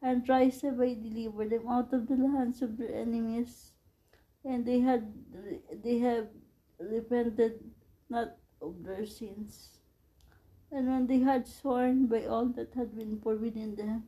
And 0.00 0.24
thrice 0.24 0.62
have 0.62 0.80
I 0.80 0.94
delivered 0.94 1.50
them 1.50 1.66
out 1.68 1.92
of 1.92 2.06
the 2.06 2.16
hands 2.16 2.62
of 2.62 2.76
their 2.76 2.94
enemies, 2.94 3.72
and 4.44 4.64
they 4.64 4.80
had 4.80 5.12
they 5.82 5.98
have 5.98 6.28
repented 6.78 7.58
not 8.08 8.36
of 8.60 8.84
their 8.84 9.06
sins. 9.06 9.78
And 10.70 10.88
when 10.88 11.06
they 11.06 11.20
had 11.20 11.48
sworn 11.48 12.06
by 12.06 12.26
all 12.26 12.46
that 12.56 12.74
had 12.74 12.94
been 12.96 13.18
forbidden 13.20 13.74
them, 13.76 14.04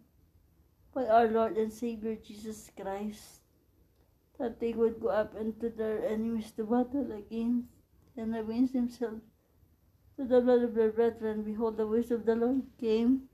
by 0.95 1.07
our 1.07 1.29
Lord 1.29 1.57
and 1.57 1.73
Savior 1.73 2.15
Jesus 2.17 2.71
Christ, 2.77 3.41
that 4.39 4.61
they 4.61 4.73
would 4.73 5.01
go 5.01 5.09
up 5.09 5.35
into 5.35 5.69
their 5.71 6.05
enemies 6.07 6.53
to 6.53 6.65
battle 6.65 7.11
against 7.13 7.69
and 8.17 8.35
avenge 8.35 8.73
themselves 8.73 9.23
to 10.17 10.25
the 10.25 10.41
blood 10.41 10.63
of 10.63 10.75
their 10.75 10.91
brethren, 10.91 11.43
behold, 11.43 11.77
the 11.77 11.85
voice 11.85 12.11
of 12.11 12.25
the 12.25 12.35
Lord 12.35 12.63
came 12.81 13.29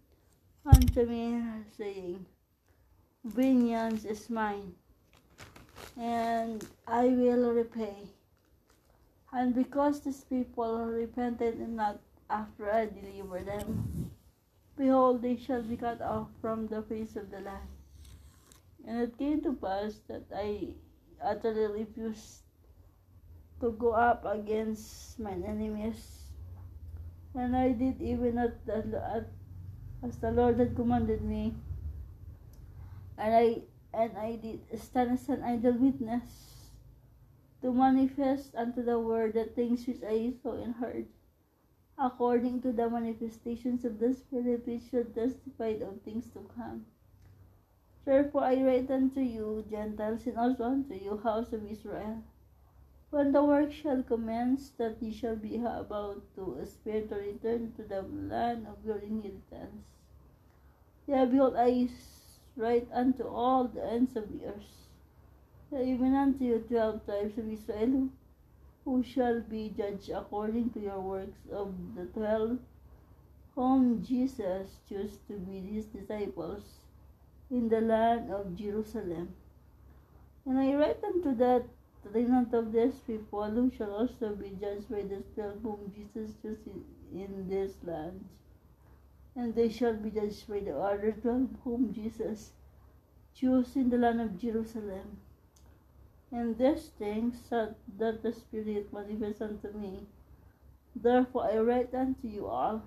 unto 0.66 1.06
me, 1.06 1.40
saying, 1.76 2.26
Vengeance 3.24 4.04
is 4.04 4.28
mine, 4.28 4.74
and 5.96 6.66
I 6.88 7.06
will 7.06 7.52
repay. 7.52 7.94
And 9.32 9.54
because 9.54 10.00
these 10.00 10.24
people 10.24 10.84
repented 10.86 11.60
not 11.68 12.00
after 12.28 12.72
I 12.72 12.86
delivered 12.86 13.46
them, 13.46 14.10
behold, 14.76 15.22
they 15.22 15.36
shall 15.36 15.62
be 15.62 15.76
cut 15.76 16.02
off 16.02 16.28
from 16.40 16.66
the 16.66 16.82
face 16.82 17.14
of 17.14 17.30
the 17.30 17.40
land. 17.40 17.68
And 18.86 19.00
it 19.00 19.16
came 19.16 19.40
to 19.42 19.52
pass 19.52 20.00
that 20.08 20.24
I 20.34 20.74
utterly 21.24 21.84
refused 21.84 22.42
to 23.60 23.70
go 23.72 23.92
up 23.92 24.24
against 24.24 25.18
mine 25.18 25.44
enemies 25.46 26.22
and 27.34 27.56
I 27.56 27.72
did 27.72 28.00
even 28.00 28.38
at, 28.38 28.66
the, 28.66 29.02
at 29.02 29.28
as 30.02 30.16
the 30.18 30.30
Lord 30.30 30.58
had 30.58 30.76
commanded 30.76 31.22
me. 31.22 31.54
And 33.16 33.34
I 33.34 33.62
and 33.94 34.16
I 34.16 34.36
did 34.36 34.60
stand 34.80 35.12
as 35.12 35.28
an 35.28 35.42
idle 35.42 35.74
witness 35.74 36.70
to 37.62 37.72
manifest 37.72 38.54
unto 38.54 38.82
the 38.82 38.98
word 38.98 39.34
the 39.34 39.44
things 39.44 39.86
which 39.86 40.02
I 40.02 40.32
saw 40.42 40.60
and 40.60 40.74
heard, 40.74 41.06
according 41.98 42.62
to 42.62 42.72
the 42.72 42.88
manifestations 42.88 43.84
of 43.84 43.98
the 43.98 44.14
Spirit 44.14 44.66
which 44.66 44.90
should 44.90 45.14
testify 45.14 45.76
of 45.84 46.00
things 46.02 46.26
to 46.32 46.40
come. 46.56 46.86
Therefore 48.04 48.42
I 48.44 48.62
write 48.62 48.90
unto 48.90 49.20
you, 49.20 49.64
Gentiles, 49.70 50.26
and 50.26 50.36
also 50.36 50.64
unto 50.64 50.94
you, 50.94 51.16
house 51.18 51.52
of 51.52 51.70
Israel, 51.70 52.22
when 53.10 53.32
the 53.32 53.44
work 53.44 53.72
shall 53.72 54.02
commence, 54.02 54.70
that 54.78 55.02
ye 55.02 55.12
shall 55.12 55.36
be 55.36 55.56
about 55.56 56.22
to 56.34 56.58
spare 56.66 57.02
to 57.02 57.14
return 57.14 57.72
to 57.76 57.82
the 57.82 58.02
land 58.02 58.66
of 58.66 58.84
your 58.84 58.98
inheritance. 58.98 59.86
Yea, 61.06 61.26
behold, 61.26 61.54
I 61.56 61.88
write 62.56 62.88
unto 62.92 63.24
all 63.24 63.68
the 63.68 63.84
ends 63.84 64.16
of 64.16 64.32
the 64.32 64.46
earth, 64.46 64.88
even 65.72 66.14
unto 66.14 66.44
you 66.44 66.58
twelve 66.58 67.04
tribes 67.04 67.38
of 67.38 67.50
Israel, 67.50 68.08
who 68.84 69.02
shall 69.02 69.40
be 69.40 69.72
judged 69.76 70.10
according 70.10 70.70
to 70.70 70.80
your 70.80 71.00
works 71.00 71.46
of 71.52 71.72
the 71.94 72.06
twelve 72.06 72.58
whom 73.54 74.02
Jesus 74.02 74.78
chose 74.88 75.18
to 75.28 75.34
be 75.34 75.60
his 75.60 75.84
disciples 75.86 76.81
in 77.52 77.68
the 77.68 77.80
land 77.80 78.32
of 78.32 78.56
Jerusalem. 78.56 79.34
And 80.46 80.58
I 80.58 80.74
write 80.74 81.04
unto 81.04 81.36
that 81.36 81.64
remnant 82.12 82.52
of 82.54 82.72
these 82.72 82.94
people 83.06 83.44
who 83.44 83.70
shall 83.76 83.92
also 83.94 84.34
be 84.34 84.50
judged 84.60 84.90
by 84.90 85.02
the 85.02 85.22
twelve 85.34 85.58
whom 85.62 85.92
Jesus 85.94 86.34
chose 86.42 86.66
in 87.14 87.46
this 87.48 87.74
land. 87.84 88.24
And 89.36 89.54
they 89.54 89.68
shall 89.68 89.94
be 89.94 90.10
judged 90.10 90.48
by 90.48 90.60
the 90.60 90.76
other 90.76 91.12
twelve 91.12 91.50
whom 91.62 91.92
Jesus 91.94 92.52
chose 93.34 93.76
in 93.76 93.90
the 93.90 93.98
land 93.98 94.20
of 94.20 94.40
Jerusalem. 94.40 95.18
And 96.32 96.56
these 96.58 96.90
things 96.98 97.36
that, 97.50 97.74
that 97.98 98.22
the 98.22 98.32
Spirit 98.32 98.92
manifests 98.92 99.42
unto 99.42 99.70
me. 99.78 100.06
Therefore 100.96 101.50
I 101.52 101.58
write 101.58 101.94
unto 101.94 102.26
you 102.28 102.46
all. 102.46 102.82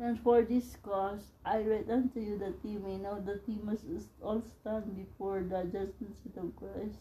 And 0.00 0.18
for 0.18 0.42
this 0.42 0.76
cause 0.82 1.30
I 1.44 1.60
write 1.60 1.88
unto 1.88 2.18
you 2.18 2.36
that 2.38 2.56
ye 2.64 2.76
may 2.78 2.96
know 2.96 3.20
that 3.20 3.42
ye 3.46 3.60
must 3.62 3.84
all 4.20 4.42
stand 4.42 4.96
before 4.96 5.42
the 5.42 5.62
judgment 5.62 6.16
seat 6.24 6.36
of 6.36 6.56
Christ 6.56 6.98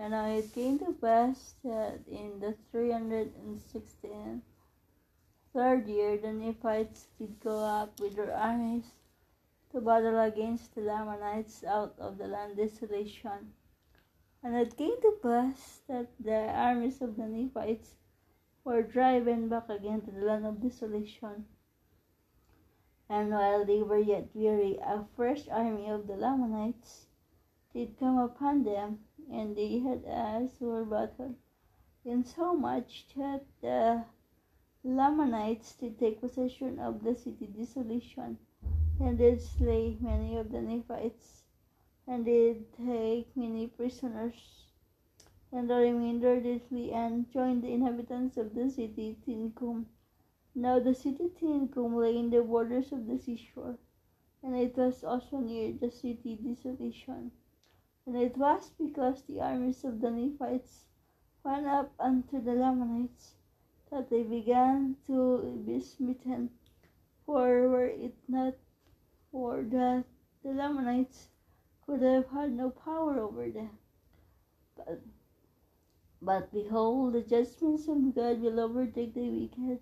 And 0.00 0.14
it 0.14 0.52
came 0.52 0.78
to 0.80 0.92
pass 1.00 1.54
that 1.62 2.00
in 2.10 2.40
the 2.40 2.56
316th 2.74 4.42
third 5.52 5.86
year, 5.88 6.16
the 6.18 6.32
Nephites 6.32 7.08
did 7.18 7.40
go 7.40 7.58
up 7.58 7.98
with 8.00 8.16
their 8.16 8.34
armies 8.34 8.92
to 9.70 9.80
battle 9.80 10.18
against 10.20 10.74
the 10.74 10.80
Lamanites 10.80 11.64
out 11.64 11.94
of 11.98 12.18
the 12.18 12.26
land 12.26 12.56
desolation. 12.56 13.52
And 14.42 14.56
it 14.56 14.76
came 14.76 15.00
to 15.00 15.18
pass 15.22 15.82
that 15.88 16.08
the 16.20 16.48
armies 16.50 17.02
of 17.02 17.16
the 17.16 17.26
Nephites 17.26 17.96
were 18.64 18.82
driven 18.82 19.48
back 19.48 19.68
again 19.68 20.00
to 20.02 20.10
the 20.10 20.24
land 20.24 20.46
of 20.46 20.62
desolation. 20.62 21.46
And 23.08 23.30
while 23.30 23.64
they 23.64 23.82
were 23.82 23.98
yet 23.98 24.28
weary, 24.34 24.78
a 24.82 25.04
fresh 25.16 25.48
army 25.48 25.88
of 25.88 26.06
the 26.06 26.16
Lamanites 26.16 27.06
did 27.72 27.98
come 27.98 28.18
upon 28.18 28.64
them, 28.64 29.00
and 29.32 29.56
they 29.56 29.78
had 29.78 30.04
a 30.04 30.48
sore 30.58 30.84
battle, 30.84 31.34
insomuch 32.04 33.06
that 33.16 33.44
the 33.62 34.04
Lamanites 34.90 35.74
did 35.74 35.98
take 35.98 36.22
possession 36.22 36.78
of 36.78 37.04
the 37.04 37.14
city 37.14 37.46
desolation, 37.46 38.38
and 38.98 39.18
did 39.18 39.38
slay 39.38 39.98
many 40.00 40.38
of 40.38 40.50
the 40.50 40.62
Nephites, 40.62 41.44
and 42.06 42.24
did 42.24 42.72
take 42.74 43.36
many 43.36 43.66
prisoners. 43.66 44.64
And 45.52 45.68
the 45.68 45.74
remainder 45.74 46.40
did 46.40 46.62
flee 46.62 46.90
and 46.92 47.30
joined 47.30 47.64
the 47.64 47.70
inhabitants 47.70 48.38
of 48.38 48.54
the 48.54 48.70
city 48.70 49.18
Teancum. 49.26 49.84
Now 50.54 50.80
the 50.80 50.94
city 50.94 51.28
Teancum 51.38 51.94
lay 51.94 52.16
in 52.16 52.30
the 52.30 52.40
borders 52.40 52.90
of 52.90 53.06
the 53.06 53.18
seashore, 53.18 53.76
and 54.42 54.56
it 54.56 54.74
was 54.74 55.04
also 55.04 55.40
near 55.40 55.70
the 55.70 55.90
city 55.90 56.36
desolation. 56.36 57.30
And 58.06 58.16
it 58.16 58.38
was 58.38 58.70
because 58.70 59.20
the 59.24 59.42
armies 59.42 59.84
of 59.84 60.00
the 60.00 60.10
Nephites 60.10 60.86
went 61.44 61.66
up 61.66 61.92
unto 62.00 62.40
the 62.40 62.54
Lamanites 62.54 63.34
that 63.90 64.10
they 64.10 64.22
began 64.22 64.96
to 65.06 65.62
be 65.66 65.80
smitten. 65.80 66.50
For 67.24 67.68
were 67.68 67.86
it 67.86 68.14
not 68.26 68.54
for 69.30 69.62
that 69.62 70.04
the 70.42 70.50
Lamanites 70.50 71.28
could 71.84 72.02
have 72.02 72.28
had 72.28 72.52
no 72.52 72.70
power 72.70 73.18
over 73.18 73.50
them. 73.50 73.78
But, 74.76 75.00
but 76.22 76.52
behold, 76.52 77.14
the 77.14 77.22
judgments 77.22 77.88
of 77.88 78.14
God 78.14 78.40
will 78.40 78.60
overtake 78.60 79.14
the 79.14 79.28
wicked, 79.28 79.80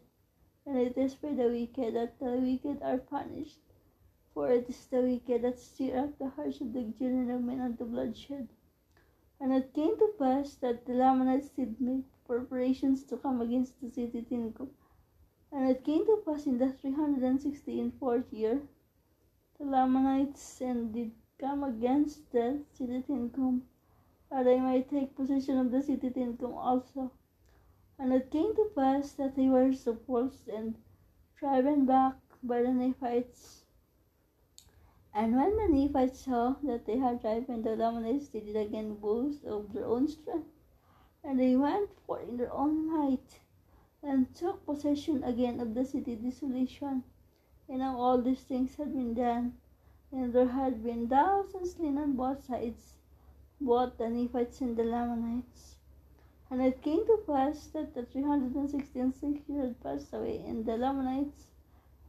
and 0.66 0.78
it 0.78 0.96
is 0.96 1.14
for 1.14 1.32
the 1.32 1.48
wicked 1.48 1.94
that 1.94 2.18
the 2.18 2.32
wicked 2.32 2.82
are 2.82 2.98
punished. 2.98 3.60
For 4.34 4.50
it 4.50 4.68
is 4.68 4.86
the 4.86 5.00
wicked 5.02 5.42
that 5.42 5.58
stir 5.58 5.98
up 5.98 6.18
the 6.18 6.28
hearts 6.30 6.60
of 6.60 6.72
the 6.72 6.92
children 6.98 7.30
of 7.30 7.42
men 7.42 7.60
unto 7.60 7.84
bloodshed. 7.84 8.48
And 9.40 9.52
it 9.52 9.72
came 9.72 9.96
to 9.98 10.14
pass 10.18 10.54
that 10.56 10.86
the 10.86 10.94
Lamanites 10.94 11.50
did 11.50 11.80
make 11.80 12.04
preparations 12.26 13.02
to 13.04 13.16
come 13.16 13.40
against 13.40 13.80
the 13.80 13.90
city 13.90 14.22
Teancum. 14.22 14.68
And 15.52 15.70
it 15.70 15.84
came 15.84 16.04
to 16.06 16.22
pass 16.24 16.46
in 16.46 16.58
the 16.58 16.66
364th 16.66 18.32
year, 18.32 18.60
the 19.58 19.64
Lamanites 19.64 20.60
and 20.60 20.92
did 20.92 21.12
come 21.38 21.64
against 21.64 22.30
the 22.32 22.64
city 22.72 23.02
Teancum, 23.08 23.62
that 24.30 24.44
they 24.44 24.60
might 24.60 24.90
take 24.90 25.16
possession 25.16 25.58
of 25.58 25.70
the 25.70 25.82
city 25.82 26.10
Teancum 26.10 26.54
also. 26.54 27.12
And 27.98 28.12
it 28.12 28.30
came 28.30 28.54
to 28.54 28.70
pass 28.74 29.12
that 29.12 29.36
they 29.36 29.48
were 29.48 29.72
suppulsed 29.72 30.48
and 30.48 30.76
driven 31.38 31.86
back 31.86 32.14
by 32.42 32.62
the 32.62 32.72
Nephites 32.72 33.66
and 35.18 35.34
when 35.34 35.56
the 35.56 35.66
Nephites 35.66 36.20
saw 36.26 36.56
that 36.64 36.84
they 36.84 36.98
had 36.98 37.22
driven 37.22 37.62
the 37.62 37.74
Lamanites, 37.74 38.28
they 38.28 38.40
did 38.40 38.54
again 38.54 38.96
boast 38.96 39.46
of 39.46 39.72
their 39.72 39.86
own 39.86 40.08
strength. 40.08 40.55
And 41.28 41.40
they 41.40 41.56
went 41.56 41.90
forth 42.06 42.28
in 42.28 42.36
their 42.36 42.52
own 42.52 42.86
might, 42.86 43.40
and 44.00 44.32
took 44.32 44.64
possession 44.64 45.24
again 45.24 45.58
of 45.58 45.74
the 45.74 45.84
city 45.84 46.14
desolation. 46.14 47.02
And 47.68 47.78
now 47.80 47.98
all 47.98 48.22
these 48.22 48.42
things 48.42 48.76
had 48.76 48.94
been 48.94 49.12
done, 49.12 49.54
and 50.12 50.32
there 50.32 50.46
had 50.46 50.84
been 50.84 51.08
thousands 51.08 51.72
slain 51.72 51.98
on 51.98 52.12
both 52.12 52.44
sides, 52.44 52.94
both 53.60 53.98
the 53.98 54.08
Nephites 54.08 54.60
and 54.60 54.76
the 54.76 54.84
Lamanites. 54.84 55.74
And 56.48 56.62
it 56.62 56.80
came 56.80 57.04
to 57.06 57.18
pass 57.26 57.66
that 57.72 57.92
the 57.94 58.04
three 58.04 58.22
hundred 58.22 58.54
and 58.54 58.70
sixty-six 58.70 59.48
years 59.48 59.74
had 59.74 59.82
passed 59.82 60.14
away, 60.14 60.44
and 60.46 60.64
the 60.64 60.76
Lamanites 60.76 61.48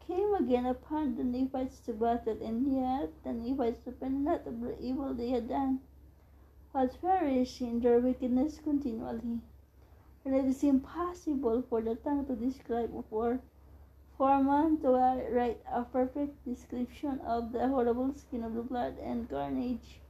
came 0.06 0.36
again 0.36 0.68
upon 0.68 1.16
the 1.16 1.24
Nephites 1.24 1.80
to 1.80 1.94
battle, 1.94 2.38
and 2.40 2.72
yet 2.72 3.10
the 3.24 3.34
Nephites 3.34 3.82
repented 3.88 4.22
not 4.22 4.46
of 4.46 4.62
the 4.62 4.80
evil 4.80 5.16
they 5.16 5.30
had 5.30 5.50
done, 5.50 5.80
but 6.78 7.02
perished 7.02 7.60
their 7.82 8.00
wickedness 8.00 8.60
continually. 8.64 9.40
And 10.24 10.36
it 10.36 10.46
is 10.46 10.64
impossible 10.64 11.64
for 11.68 11.82
the 11.82 11.96
tongue 11.96 12.28
to 12.28 12.36
describe 12.36 12.92
or 13.10 13.40
for 14.16 14.44
man 14.44 14.78
to 14.82 14.90
write 15.32 15.60
a 15.74 15.82
perfect 15.82 16.46
description 16.46 17.20
of 17.22 17.52
the 17.52 17.68
horrible 17.68 18.14
skin 18.14 18.44
of 18.44 18.54
the 18.54 18.62
blood 18.62 18.96
and 19.00 19.28
carnage 19.28 20.02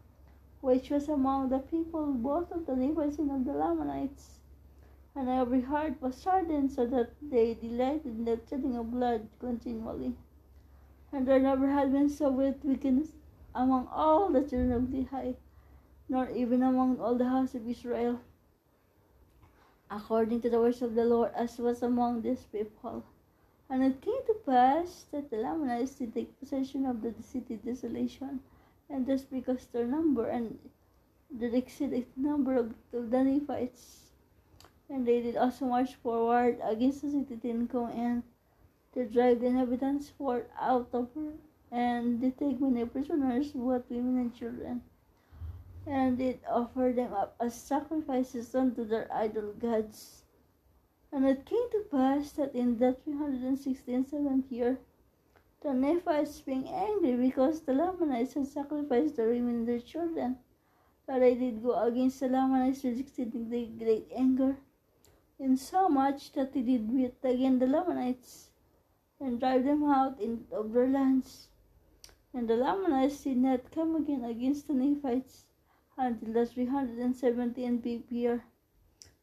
which 0.60 0.90
was 0.90 1.08
among 1.08 1.48
the 1.48 1.60
people 1.60 2.08
both 2.08 2.52
of 2.52 2.66
the 2.66 2.76
Nephites 2.76 3.18
and 3.18 3.32
of 3.32 3.46
the 3.46 3.54
Lamanites 3.54 4.40
and 5.16 5.30
every 5.30 5.62
heart 5.62 6.02
was 6.02 6.22
hardened 6.22 6.70
so 6.74 6.86
that 6.86 7.12
they 7.22 7.54
delighted 7.54 8.08
in 8.08 8.26
the 8.26 8.42
shedding 8.50 8.76
of 8.76 8.92
blood 8.92 9.26
continually. 9.40 10.16
And 11.14 11.26
there 11.26 11.40
never 11.40 11.70
had 11.70 11.94
been 11.94 12.10
so 12.10 12.30
great 12.30 12.64
wickedness 12.66 13.14
among 13.56 13.88
all 13.88 14.30
the 14.30 14.42
children 14.42 14.74
of 14.74 14.92
the 14.92 15.04
high, 15.04 15.36
nor 16.10 16.30
even 16.30 16.64
among 16.64 17.00
all 17.00 17.16
the 17.16 17.28
house 17.28 17.54
of 17.56 17.68
Israel, 17.68 18.20
according 19.92 20.42
to 20.42 20.50
the 20.50 20.60
words 20.60 20.82
of 20.82 20.96
the 20.96 21.06
Lord, 21.06 21.32
as 21.36 21.58
was 21.58 21.82
among 21.82 22.22
this 22.22 22.44
people. 22.44 23.04
And 23.70 23.84
it 23.84 24.02
came 24.02 24.26
to 24.28 24.34
pass 24.46 25.06
that 25.12 25.30
the 25.30 25.38
Lamanites 25.38 25.96
did 25.96 26.14
take 26.14 26.40
possession 26.40 26.86
of 26.86 27.02
the 27.02 27.14
city 27.22 27.58
desolation, 27.58 28.40
and 28.90 29.06
this 29.06 29.24
because 29.24 29.68
their 29.68 29.86
number 29.86 30.28
and 30.28 30.58
the 31.30 31.54
exceeding 31.56 32.06
number 32.16 32.56
of 32.56 32.74
the 32.92 33.24
Nephites. 33.24 34.12
And 34.90 35.06
they 35.06 35.22
did 35.22 35.36
also 35.36 35.66
march 35.66 35.96
forward 35.96 36.60
against 36.64 37.02
the 37.02 37.12
city 37.12 37.36
Teancum 37.36 37.94
and 37.94 38.24
to 38.94 39.06
drive 39.06 39.42
the 39.42 39.48
inhabitants 39.48 40.10
forth 40.10 40.46
out 40.60 40.88
of 40.94 41.10
her, 41.14 41.34
and 41.72 42.22
they 42.22 42.32
take 42.32 42.62
many 42.62 42.86
prisoners, 42.86 43.52
both 43.52 43.84
women 43.90 44.18
and 44.18 44.34
children, 44.34 44.82
and 45.90 46.18
did 46.18 46.40
offer 46.50 46.92
them 46.94 47.14
up 47.14 47.36
as 47.40 47.56
sacrifices 47.56 48.54
unto 48.54 48.84
their 48.84 49.08
idol 49.14 49.54
gods. 49.54 50.24
And 51.12 51.26
it 51.26 51.46
came 51.46 51.70
to 51.72 51.86
pass 51.90 52.34
that 52.34 52.54
in 52.54 52.78
the 52.78 52.98
367th 53.08 54.52
year, 54.52 54.80
the 55.62 55.74
Nephites 55.74 56.42
being 56.42 56.68
angry 56.68 57.16
because 57.16 57.62
the 57.62 57.74
Lamanites 57.74 58.34
had 58.34 58.48
sacrificed 58.48 59.16
the 59.16 59.24
women 59.24 59.56
and 59.56 59.68
their 59.68 59.80
children, 59.80 60.38
that 61.08 61.20
they 61.20 61.36
did 61.36 61.64
go 61.64 61.82
against 61.82 62.20
the 62.20 62.28
Lamanites 62.28 62.84
with 62.84 63.00
exceedingly 63.00 63.72
great 63.80 64.08
anger, 64.14 64.58
insomuch 65.40 66.34
that 66.34 66.54
they 66.54 66.62
did 66.62 66.94
beat 66.94 67.16
again 67.24 67.60
the 67.60 67.66
Lamanites, 67.66 68.52
and 69.20 69.40
drive 69.40 69.64
them 69.64 69.84
out 69.86 70.22
of 70.52 70.74
their 70.74 70.88
lands. 70.88 71.48
And 72.34 72.48
the 72.48 72.56
Lamanites 72.56 73.24
did 73.24 73.38
not 73.38 73.72
come 73.72 73.96
again 73.96 74.26
against 74.26 74.68
the 74.68 74.74
Nephites 74.74 75.47
until 75.98 76.32
the 76.32 76.46
370th 76.46 78.12
year. 78.12 78.44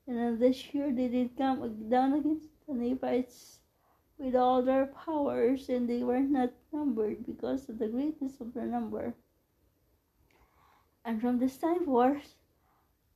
And 0.06 0.38
this 0.38 0.74
year 0.74 0.92
they 0.92 1.08
did 1.08 1.37
come 1.37 1.88
down 1.88 2.12
against 2.14 2.48
the 2.66 2.74
Nephites 2.74 3.60
with 4.18 4.34
all 4.34 4.62
their 4.62 4.87
powers, 4.87 5.68
and 5.68 5.88
they 5.88 6.02
were 6.02 6.20
not 6.20 6.52
numbered 6.72 7.24
because 7.24 7.68
of 7.68 7.78
the 7.78 7.88
greatness 7.88 8.40
of 8.40 8.54
their 8.54 8.66
number. 8.66 9.14
And 11.04 11.20
from 11.20 11.38
this 11.38 11.56
time 11.56 11.84
forth 11.84 12.34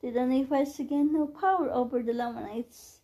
did 0.00 0.14
the 0.14 0.26
Nephites 0.26 0.78
again 0.78 1.12
no 1.12 1.26
power 1.26 1.70
over 1.70 2.02
the 2.02 2.12
Lamanites, 2.12 3.00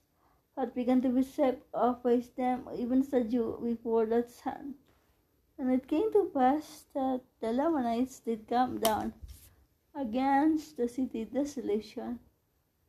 but 0.54 0.74
began 0.74 1.02
to 1.02 1.08
be 1.08 1.22
set 1.22 1.60
off 1.74 2.02
by 2.02 2.22
them 2.36 2.68
even 2.76 3.02
dew 3.28 3.58
before 3.62 4.06
that 4.06 4.30
sun. 4.30 4.74
And 5.58 5.70
it 5.72 5.88
came 5.88 6.12
to 6.12 6.30
pass 6.32 6.86
that 6.94 7.20
the 7.40 7.52
Lamanites 7.52 8.20
did 8.20 8.48
come 8.48 8.78
down 8.78 9.14
against 9.94 10.76
the 10.76 10.88
city 10.88 11.24
desolation. 11.24 12.18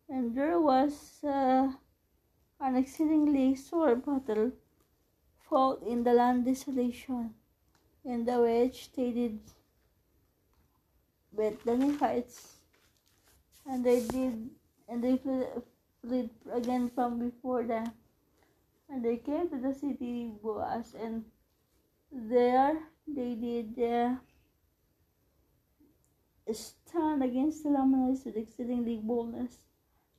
And 0.10 0.36
there 0.36 0.60
was 0.60 1.24
uh, 1.24 1.72
an 2.60 2.76
exceedingly 2.76 3.56
sore 3.56 3.96
battle 3.96 4.52
fought 5.50 5.82
in 5.84 6.04
the 6.04 6.14
land 6.14 6.46
desolation, 6.46 7.34
in 8.04 8.26
the 8.26 8.40
which 8.40 8.92
they 8.94 9.12
did 9.12 9.40
with 11.32 11.64
the 11.64 11.76
Nephites, 11.76 12.58
and 13.68 13.84
they 13.84 14.02
did, 14.02 14.50
and 14.88 15.04
they 15.04 15.18
fled 15.18 16.30
again 16.54 16.90
from 16.94 17.20
before 17.20 17.64
them, 17.64 17.92
and 18.90 19.04
they 19.04 19.18
came 19.18 19.50
to 19.50 19.58
the 19.58 19.74
city 19.74 20.32
Boaz, 20.42 20.96
and 21.00 21.26
there 22.12 22.80
they 23.08 23.36
did 23.36 23.80
uh, 23.84 24.16
stand 27.16 27.32
against 27.32 27.64
the 27.64 27.70
Lamanites 27.70 28.26
with 28.26 28.36
exceedingly 28.36 28.98
boldness 28.98 29.60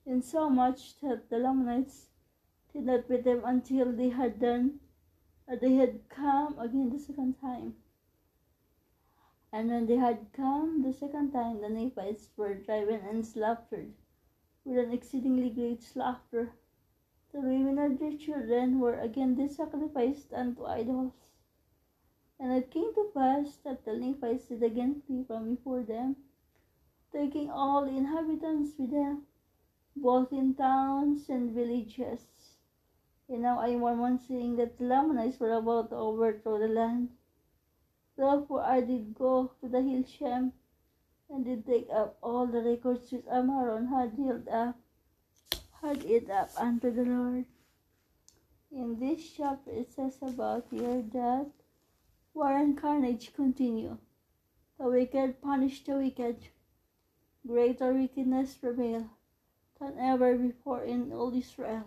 insomuch 0.07 0.99
that 1.03 1.29
the 1.29 1.37
Lamanites 1.37 2.07
did 2.73 2.87
not 2.87 3.07
beat 3.07 3.25
them 3.25 3.43
until 3.45 3.93
they 3.93 4.09
had 4.09 4.41
done, 4.41 4.81
uh, 5.51 5.57
they 5.61 5.75
had 5.75 6.09
come 6.09 6.59
again 6.59 6.89
the 6.91 6.99
second 6.99 7.35
time. 7.39 7.75
And 9.53 9.69
when 9.69 9.87
they 9.87 9.97
had 9.97 10.27
come 10.33 10.83
the 10.83 10.93
second 10.93 11.33
time, 11.33 11.61
the 11.61 11.69
Nephites 11.69 12.29
were 12.35 12.55
driven 12.55 13.01
and 13.07 13.27
slaughtered 13.27 13.93
with 14.65 14.79
an 14.79 14.93
exceedingly 14.93 15.51
great 15.51 15.83
slaughter. 15.83 16.53
The 17.33 17.41
women 17.41 17.79
and 17.79 17.99
their 17.99 18.17
children 18.17 18.81
were 18.81 18.99
again 18.99 19.37
sacrificed 19.51 20.33
unto 20.33 20.65
idols. 20.65 21.13
And 22.41 22.53
it 22.53 22.71
came 22.71 22.95
to 22.95 23.11
pass 23.15 23.57
that 23.65 23.85
the 23.85 23.93
Nephites 23.93 24.47
did 24.47 24.63
again 24.63 25.03
flee 25.07 25.25
from 25.27 25.55
before 25.55 25.83
them, 25.83 26.17
taking 27.17 27.51
all 27.51 27.85
the 27.85 27.97
inhabitants 27.97 28.73
with 28.79 28.91
them 28.91 29.23
both 29.97 30.31
in 30.31 30.55
towns 30.55 31.29
and 31.31 31.53
villages. 31.53 32.21
And 33.29 33.43
now 33.43 33.59
I 33.59 33.69
am 33.69 33.81
one 33.81 34.21
saying 34.21 34.57
that 34.57 34.79
the 34.79 34.85
Lamanites 34.85 35.41
were 35.41 35.53
about 35.53 35.89
to 35.91 35.97
overthrow 35.97 36.59
the 36.59 36.69
land. 36.69 37.09
Therefore 38.17 38.63
I 38.63 38.83
did 38.83 39.15
go 39.15 39.53
to 39.61 39.69
the 39.69 39.83
hill 39.83 40.05
Shem, 40.05 40.53
and 41.29 41.45
did 41.45 41.67
take 41.67 41.89
up 41.93 42.19
all 42.23 42.47
the 42.47 42.61
records 42.61 43.11
which 43.11 43.25
Ammaron 43.25 43.89
had 43.89 44.13
held 44.17 44.49
up, 44.49 44.77
had 45.83 46.05
it 46.05 46.31
up 46.31 46.51
unto 46.57 46.91
the 46.91 47.05
Lord. 47.05 47.47
In 48.71 49.01
this 49.01 49.31
chapter 49.31 49.71
it 49.71 49.93
says 49.93 50.19
about 50.23 50.67
here 50.71 51.03
that 51.13 51.51
war 52.35 52.57
and 52.57 52.79
carnage 52.79 53.33
continue. 53.35 53.97
The 54.79 54.89
wicked 54.89 55.41
punish 55.41 55.83
the 55.85 55.97
wicked. 55.97 56.37
Greater 57.47 57.93
wickedness 57.93 58.55
prevail 58.55 59.11
than 59.79 59.99
ever 59.99 60.37
before 60.37 60.83
in 60.83 61.13
all 61.13 61.33
Israel. 61.33 61.85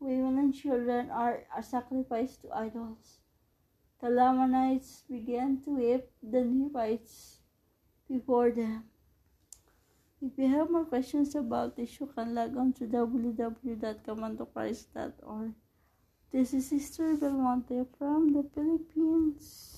Women 0.00 0.38
and 0.38 0.52
children 0.54 1.10
are 1.10 1.46
a 1.56 1.62
sacrifice 1.62 2.36
to 2.38 2.50
idols. 2.52 3.20
The 4.00 4.10
Lamanites 4.10 5.04
began 5.08 5.60
to 5.62 5.76
whip 5.76 6.12
the 6.22 6.44
Nephites 6.44 7.38
before 8.08 8.50
them. 8.50 8.90
If 10.20 10.36
you 10.36 10.48
have 10.48 10.70
more 10.70 10.84
questions 10.84 11.36
about 11.36 11.76
this, 11.76 12.00
you 12.00 12.06
can 12.06 12.34
log 12.34 12.56
on 12.56 12.72
to 12.74 12.86
www.comeuntochrist.org. 12.86 15.54
This 16.32 16.54
is 16.54 16.68
Sister 16.68 17.16
Belmonte 17.16 17.84
from 17.98 18.32
the 18.32 18.42
Philippines. 18.54 19.68